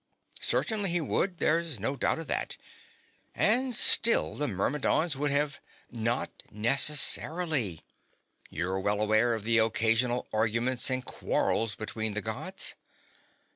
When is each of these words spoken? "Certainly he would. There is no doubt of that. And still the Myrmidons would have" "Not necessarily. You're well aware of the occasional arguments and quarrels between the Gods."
"Certainly 0.39 0.89
he 0.89 0.99
would. 0.99 1.37
There 1.37 1.59
is 1.59 1.79
no 1.79 1.95
doubt 1.95 2.17
of 2.17 2.25
that. 2.25 2.57
And 3.35 3.75
still 3.75 4.33
the 4.33 4.47
Myrmidons 4.47 5.15
would 5.15 5.29
have" 5.29 5.59
"Not 5.91 6.31
necessarily. 6.49 7.83
You're 8.49 8.79
well 8.79 8.99
aware 8.99 9.35
of 9.35 9.43
the 9.43 9.59
occasional 9.59 10.27
arguments 10.33 10.89
and 10.89 11.05
quarrels 11.05 11.75
between 11.75 12.15
the 12.15 12.21
Gods." 12.23 12.73